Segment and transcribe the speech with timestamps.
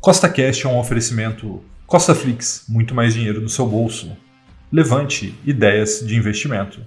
[0.00, 4.10] Costa Cash é um oferecimento Costa Flix, muito mais dinheiro no seu bolso.
[4.72, 6.80] Levante ideias de investimento.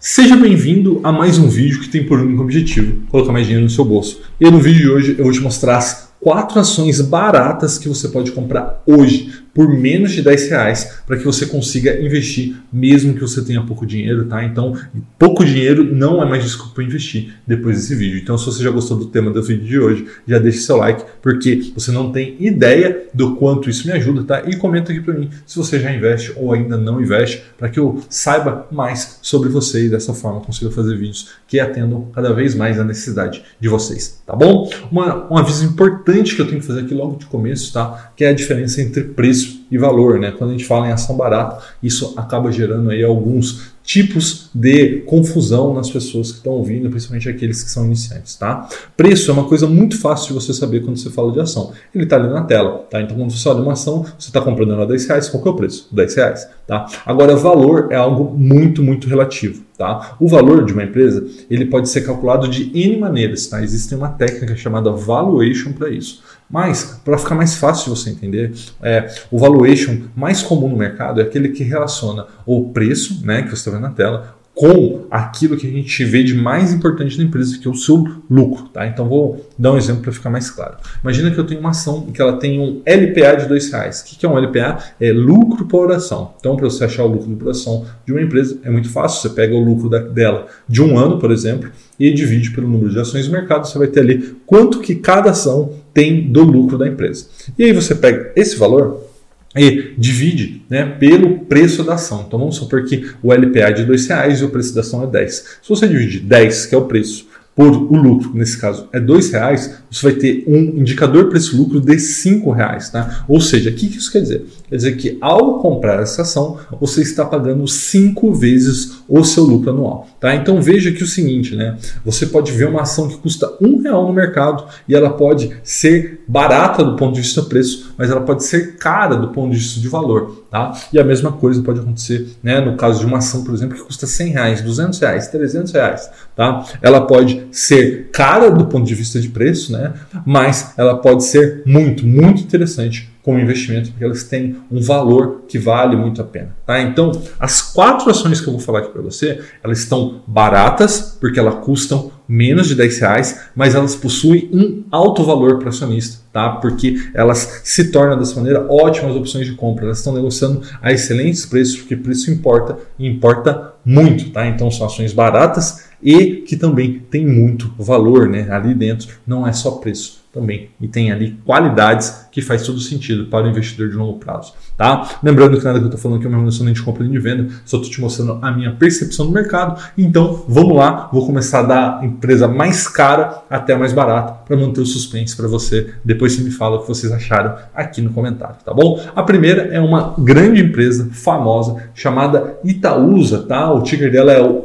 [0.00, 3.70] Seja bem-vindo a mais um vídeo que tem por único objetivo colocar mais dinheiro no
[3.70, 4.20] seu bolso.
[4.40, 8.08] E no vídeo de hoje eu vou te mostrar as quatro ações baratas que você
[8.08, 13.20] pode comprar hoje por menos de 10 reais para que você consiga investir mesmo que
[13.20, 14.44] você tenha pouco dinheiro, tá?
[14.44, 14.76] Então,
[15.16, 18.18] pouco dinheiro não é mais desculpa para investir depois desse vídeo.
[18.18, 21.04] Então, se você já gostou do tema do vídeo de hoje, já deixe seu like,
[21.22, 24.42] porque você não tem ideia do quanto isso me ajuda, tá?
[24.48, 27.78] E comenta aqui para mim se você já investe ou ainda não investe, para que
[27.78, 32.54] eu saiba mais sobre você e dessa forma consiga fazer vídeos que atendam cada vez
[32.54, 34.68] mais a necessidade de vocês, tá bom?
[34.90, 38.12] Uma, um aviso importante que eu tenho que fazer aqui logo de começo, tá?
[38.16, 40.20] Que é a diferença entre preço preço e valor.
[40.20, 40.30] Né?
[40.30, 45.74] Quando a gente fala em ação barata, isso acaba gerando aí alguns tipos de confusão
[45.74, 48.66] nas pessoas que estão ouvindo, principalmente aqueles que são iniciantes, tá?
[48.96, 51.70] Preço é uma coisa muito fácil de você saber quando você fala de ação.
[51.94, 53.02] Ele está ali na tela, tá?
[53.02, 55.48] Então, quando você olha uma ação, você está comprando ela a 10 reais, qual que
[55.48, 55.88] é o preço?
[55.92, 56.86] 10 reais, tá?
[57.04, 60.16] Agora, valor é algo muito, muito relativo, tá?
[60.18, 63.62] O valor de uma empresa, ele pode ser calculado de N maneiras, tá?
[63.62, 66.22] Existe uma técnica chamada valuation para isso.
[66.48, 71.20] Mas, para ficar mais fácil de você entender, é, o valuation mais comum no mercado
[71.20, 75.56] é aquele que relaciona o preço, né, que você está vendo na tela, com aquilo
[75.56, 78.68] que a gente vê de mais importante na empresa, que é o seu lucro.
[78.68, 78.86] Tá?
[78.86, 80.76] Então vou dar um exemplo para ficar mais claro.
[81.02, 84.02] Imagina que eu tenho uma ação que ela tem um LPA de dois reais.
[84.02, 84.78] O que é um LPA?
[85.00, 86.34] É lucro por ação.
[86.38, 89.22] Então, para você achar o lucro por ação de uma empresa, é muito fácil.
[89.22, 92.90] Você pega o lucro da, dela de um ano, por exemplo, e divide pelo número
[92.90, 93.66] de ações do mercado.
[93.66, 97.26] Você vai ter ali quanto que cada ação tem do lucro da empresa.
[97.58, 99.13] E aí você pega esse valor
[99.56, 102.24] e divide né, pelo preço da ação.
[102.26, 105.02] Então vamos supor que o LPA é de R$ reais e o preço da ação
[105.02, 105.32] é 10.
[105.62, 109.06] Se você dividir 10, que é o preço, por o lucro, nesse caso é R$
[109.30, 113.24] reais, você vai ter um indicador preço-lucro de R$ reais, tá?
[113.28, 114.44] Ou seja, o que isso quer dizer?
[114.68, 119.70] Quer dizer que ao comprar essa ação, você está pagando cinco vezes o seu lucro
[119.70, 120.34] anual, tá?
[120.34, 121.76] Então veja que o seguinte, né?
[122.02, 126.22] Você pode ver uma ação que custa um real no mercado e ela pode ser
[126.26, 129.78] barata do ponto de vista preço, mas ela pode ser cara do ponto de vista
[129.78, 130.72] de valor, tá?
[130.90, 132.58] E a mesma coisa pode acontecer, né?
[132.58, 136.10] No caso de uma ação, por exemplo, que custa 100 reais, 200 reais, 300 reais,
[136.34, 136.64] tá?
[136.80, 139.92] Ela pode ser cara do ponto de vista de preço, né?
[140.24, 145.58] Mas ela pode ser muito, muito interessante como investimento, porque elas têm um valor que
[145.58, 146.54] vale muito a pena.
[146.66, 146.78] Tá?
[146.82, 151.40] Então, as quatro ações que eu vou falar aqui para você, elas estão baratas, porque
[151.40, 156.50] elas custam menos de 10 reais, mas elas possuem um alto valor para acionista, tá?
[156.50, 159.86] porque elas se tornam dessa maneira ótimas opções de compra.
[159.86, 164.30] Elas estão negociando a excelentes preços, porque preço importa e importa muito.
[164.30, 164.46] Tá?
[164.46, 168.46] Então, são ações baratas e que também tem muito valor né?
[168.50, 170.68] ali dentro, não é só preço também.
[170.80, 174.52] E tem ali qualidades que faz todo sentido para o investidor de longo prazo.
[174.76, 175.08] Tá?
[175.22, 177.18] Lembrando que nada que eu estou falando aqui é uma recomendação de compra nem de
[177.20, 179.80] venda, só estou te mostrando a minha percepção do mercado.
[179.96, 184.80] Então vamos lá, vou começar da empresa mais cara até a mais barata para manter
[184.80, 185.94] o suspense para você.
[186.04, 189.00] Depois você me fala o que vocês acharam aqui no comentário, tá bom?
[189.14, 193.72] A primeira é uma grande empresa famosa chamada Itaúsa, tá?
[193.72, 194.62] O ticker dela é o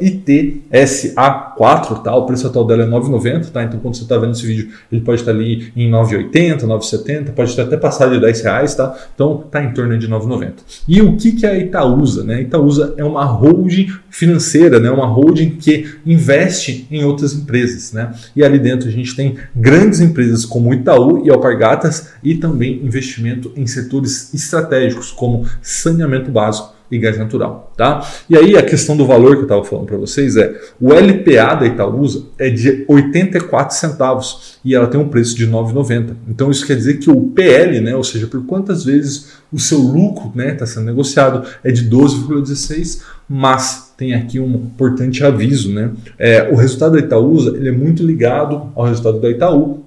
[1.59, 2.15] ITSA4, tá?
[2.15, 3.63] O preço atual dela é 9,90, tá?
[3.63, 7.59] Então quando você está vendo esse vídeo, ele pode estar ali em 9,80, 9,70, pode
[7.59, 8.95] até passado de 10 reais, tá?
[9.13, 10.53] Então tá em torno de 9,90.
[10.87, 12.23] E o que, que é a Itaúsa?
[12.23, 12.35] Né?
[12.35, 14.89] A Itaúsa é uma holding financeira, né?
[14.89, 17.91] uma holding que investe em outras empresas.
[17.91, 18.13] Né?
[18.35, 23.51] E ali dentro a gente tem grandes empresas como Itaú e Alpargatas e também investimento
[23.55, 28.05] em setores estratégicos como saneamento básico e gás natural, tá?
[28.29, 31.55] E aí a questão do valor que eu estava falando para vocês é o LPA
[31.55, 36.15] da Itaúsa é de 84 centavos e ela tem um preço de 9,90.
[36.27, 39.79] Então isso quer dizer que o PL, né, ou seja, por quantas vezes o seu
[39.79, 45.91] lucro, né, está sendo negociado é de 12,16, mas tem aqui um importante aviso, né?
[46.17, 49.83] É, o resultado da Itaúsa ele é muito ligado ao resultado da Itaú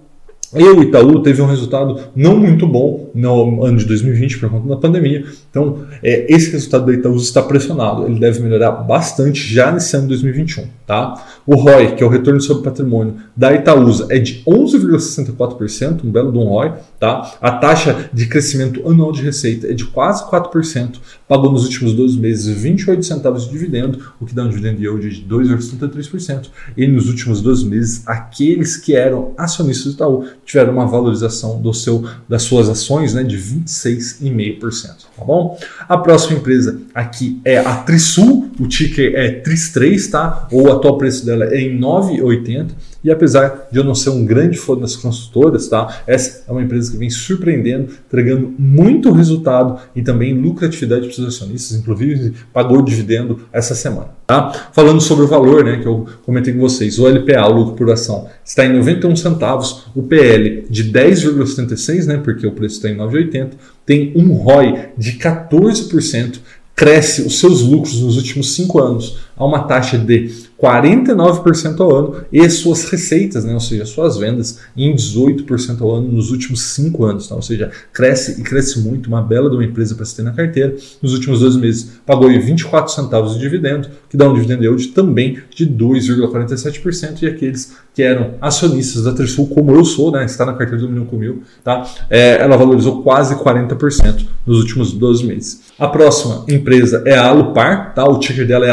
[0.55, 4.69] e o Itaú teve um resultado não muito bom no ano de 2020 por conta
[4.69, 5.25] da pandemia.
[5.51, 8.05] Então, é, esse resultado do Itaú está pressionado.
[8.05, 10.67] Ele deve melhorar bastante já nesse ano de 2021.
[10.87, 11.27] Tá?
[11.47, 16.39] O ROI, que é o retorno sobre patrimônio da Itaúsa, é de 11,64%, um belo
[16.39, 16.73] um ROI.
[17.01, 17.33] Tá?
[17.41, 20.97] A taxa de crescimento anual de receita é de quase 4%.
[21.27, 25.09] Pagou nos últimos 12 meses 28 centavos de dividendo, o que dá um dividend yield
[25.09, 26.49] de 2,73%.
[26.77, 31.73] E nos últimos 12 meses, aqueles que eram acionistas do Itaú tiveram uma valorização do
[31.73, 34.87] seu, das suas ações né, de 26,5%.
[35.17, 35.59] Tá bom?
[35.89, 40.49] A próxima empresa aqui é a Trisul, o ticker é TRIS3, tá?
[40.51, 42.71] ou atual preço dela é em 9,80
[43.05, 46.03] e apesar de eu não ser um grande fã das construtoras, tá?
[46.07, 51.35] Essa é uma empresa que vem surpreendendo, entregando muito resultado e também lucratividade para os
[51.35, 54.71] acionistas, inclusive pagou dividendo essa semana, tá?
[54.73, 57.91] Falando sobre o valor, né, que eu comentei com vocês, o LPA, o lucro por
[57.91, 62.97] ação, está em 91 centavos, o PL de 10,76, né, porque o preço está em
[62.97, 63.51] 9,80,
[63.85, 66.39] tem um ROI de 14%,
[66.75, 70.31] cresce os seus lucros nos últimos cinco anos a uma taxa de
[70.63, 76.09] 49% ao ano e suas receitas, né, ou seja, suas vendas, em 18% ao ano
[76.09, 77.29] nos últimos 5 anos.
[77.29, 77.35] Tá?
[77.35, 80.33] Ou seja, cresce e cresce muito, uma bela de uma empresa para se ter na
[80.33, 80.77] carteira.
[81.03, 85.39] Nos últimos dois meses pagou 24 centavos de dividendo, que dá um dividendo yield também
[85.55, 87.23] de 2,47%.
[87.23, 90.89] E aqueles que eram acionistas da Trisul, como eu sou, né, está na carteira do
[90.89, 91.85] Milhão Comigo, tá?
[92.09, 95.61] É, ela valorizou quase 40% nos últimos 12 meses.
[95.79, 98.05] A próxima empresa é a Alupar, tá?
[98.05, 98.71] o ticker dela é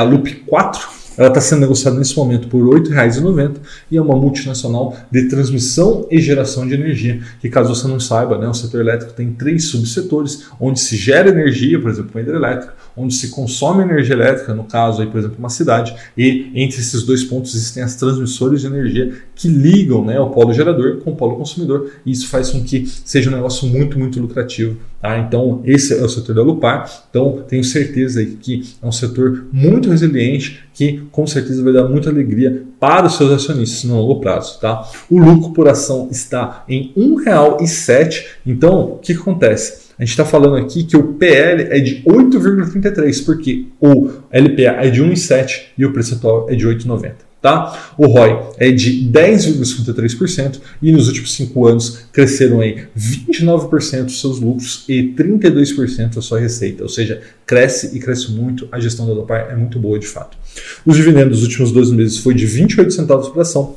[0.50, 3.58] Alup4 ela está sendo negociada nesse momento por R$ 8,90
[3.92, 8.38] e é uma multinacional de transmissão e geração de energia, que caso você não saiba,
[8.38, 12.74] né, o setor elétrico tem três subsetores, onde se gera energia, por exemplo, com hidrelétrica,
[12.96, 17.04] onde se consome energia elétrica, no caso, aí, por exemplo, uma cidade, e entre esses
[17.04, 21.16] dois pontos existem as transmissores de energia que ligam né, o polo gerador com o
[21.16, 24.78] polo consumidor, e isso faz com que seja um negócio muito, muito lucrativo.
[25.02, 25.18] Tá?
[25.18, 26.90] Então, esse é o setor da Lupar.
[27.10, 32.10] Então, tenho certeza que é um setor muito resiliente, que com certeza vai dar muita
[32.10, 34.60] alegria para os seus acionistas no longo prazo.
[34.60, 34.86] Tá?
[35.10, 38.26] O lucro por ação está em R$ 1,07.
[38.46, 39.89] Então, o que acontece?
[40.00, 44.90] A gente está falando aqui que o PL é de 8,33, porque o LPA é
[44.90, 47.16] de 1,7 e o preço atual é de 8,90.
[47.42, 47.94] Tá?
[47.98, 54.40] O ROI é de 10,53% e nos últimos 5 anos cresceram aí 29% os seus
[54.40, 59.14] lucros e 32% a sua receita, ou seja, cresce e cresce muito, a gestão da
[59.14, 60.38] Dopar é muito boa de fato.
[60.86, 63.76] Os dividendos dos últimos 12 meses foi de 28 centavos por ação,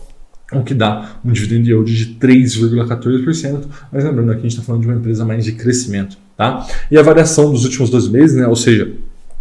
[0.52, 4.82] o que dá um dividend yield de 3,14%, mas lembrando que a gente está falando
[4.82, 6.16] de uma empresa mais de crescimento.
[6.37, 6.66] Tá?
[6.90, 8.93] E a variação dos últimos dois meses, né, ou seja,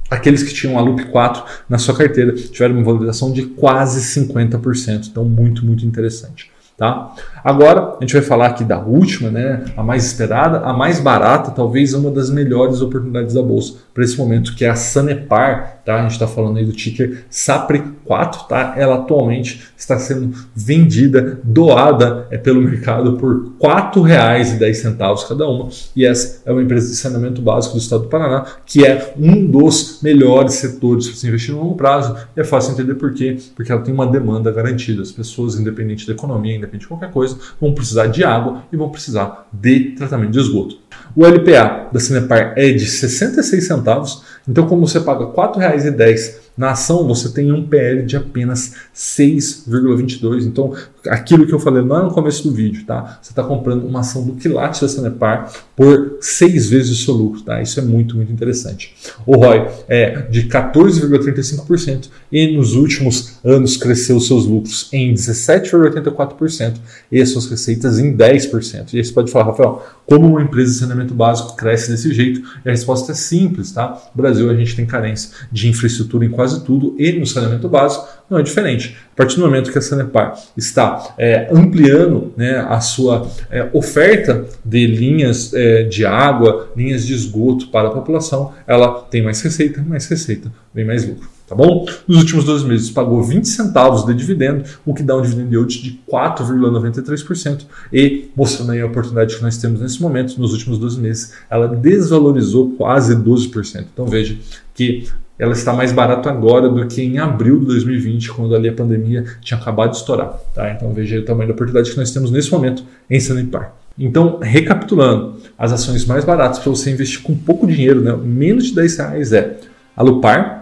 [0.09, 5.07] aqueles que tinham a Loop 4 na sua carteira tiveram uma valorização de quase 50%,
[5.09, 6.51] então muito, muito interessante.
[6.77, 7.13] Tá?
[7.43, 11.51] Agora a gente vai falar aqui da última, né, a mais esperada, a mais barata,
[11.51, 15.81] talvez uma das melhores oportunidades da bolsa para esse momento, que é a Sanepar.
[15.85, 15.95] Tá?
[15.95, 18.47] A gente está falando aí do ticker SAPRE4.
[18.47, 18.73] Tá?
[18.77, 25.69] Ela atualmente está sendo vendida, doada é, pelo mercado por R$ 4,10 cada uma.
[25.95, 29.45] E essa é uma empresa de saneamento básico do estado do Paraná, que é um
[29.45, 32.15] dos melhores setores para se investir no longo prazo.
[32.35, 35.01] E é fácil entender por quê, porque ela tem uma demanda garantida.
[35.01, 38.89] As pessoas, independente da economia, independente de qualquer coisa, vão precisar de água e vão
[38.89, 40.77] precisar de tratamento de esgoto.
[41.15, 46.71] O LPA da Cinepar é de 66 centavos, então como você paga R$ 4,10 na
[46.71, 50.45] ação, você tem um PL de apenas 6,22.
[50.45, 50.73] Então,
[51.07, 53.19] aquilo que eu falei lá no começo do vídeo, tá?
[53.21, 57.41] Você está comprando uma ação do quilate da Sanepar por seis vezes o seu lucro,
[57.41, 57.61] tá?
[57.61, 58.93] Isso é muito, muito interessante.
[59.25, 66.75] O ROI é de 14,35% e nos últimos anos cresceu seus lucros em 17,84%
[67.11, 68.93] e as suas receitas em 10%.
[68.93, 72.41] E aí você pode falar, Rafael, como uma empresa de saneamento básico cresce desse jeito?
[72.63, 73.99] E a resposta é simples, tá?
[74.15, 78.07] No Brasil a gente tem carência de infraestrutura em quase tudo e no saneamento básico
[78.27, 78.97] não é diferente.
[79.13, 84.45] A partir do momento que a Sanepar está é, ampliando né, a sua é, oferta
[84.65, 89.85] de linhas é, de água, linhas de esgoto para a população, ela tem mais receita,
[89.87, 91.29] mais receita, vem mais lucro.
[91.51, 91.85] Tá bom?
[92.07, 95.81] Nos últimos dois meses pagou 20 centavos de dividendo, o que dá um dividend yield
[95.81, 97.65] de 4,93%.
[97.91, 101.67] E, mostrando aí a oportunidade que nós temos nesse momento, nos últimos 12 meses, ela
[101.67, 103.85] desvalorizou quase 12%.
[103.93, 104.37] Então veja
[104.73, 108.73] que ela está mais barata agora do que em abril de 2020, quando ali a
[108.73, 110.39] pandemia tinha acabado de estourar.
[110.55, 110.71] Tá?
[110.71, 113.73] Então veja o tamanho da oportunidade que nós temos nesse momento em Sanepar.
[113.99, 118.75] Então, recapitulando, as ações mais baratas para você investir com pouco dinheiro, né, menos de
[118.75, 119.57] 10 reais, é
[119.97, 120.60] Alupar,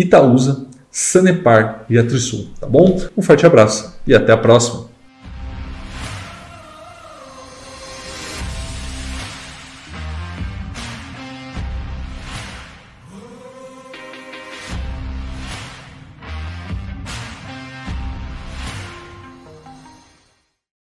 [0.00, 2.48] Itaúsa, Sanepar e a Trisul.
[2.60, 2.98] Tá bom?
[3.16, 4.87] Um forte abraço e até a próxima.